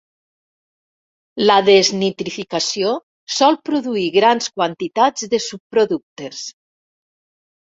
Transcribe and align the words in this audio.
La 1.49 1.57
desnitrificació 1.67 2.93
sol 3.35 3.59
produir 3.69 4.07
grans 4.17 4.49
quantitats 4.57 5.29
de 5.35 5.43
subproductes. 5.51 6.43